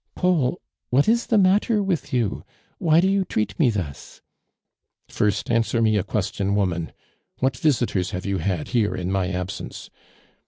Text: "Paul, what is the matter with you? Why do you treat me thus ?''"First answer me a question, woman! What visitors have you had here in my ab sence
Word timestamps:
"Paul, 0.15 0.59
what 0.89 1.07
is 1.07 1.27
the 1.27 1.37
matter 1.37 1.83
with 1.83 2.11
you? 2.11 2.43
Why 2.79 3.01
do 3.01 3.07
you 3.07 3.23
treat 3.33 3.59
me 3.59 3.69
thus 3.69 4.23
?''"First 5.09 5.51
answer 5.51 5.79
me 5.79 5.95
a 5.95 6.03
question, 6.03 6.55
woman! 6.55 6.91
What 7.37 7.55
visitors 7.57 8.09
have 8.09 8.25
you 8.25 8.39
had 8.39 8.69
here 8.69 8.95
in 8.95 9.11
my 9.11 9.27
ab 9.29 9.51
sence 9.51 9.91